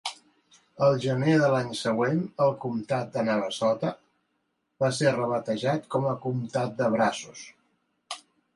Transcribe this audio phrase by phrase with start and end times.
[0.85, 3.93] Al gener de l'any següent, el comtat de Navasota
[4.85, 7.47] va ser rebatejat com a comtat de Brazos.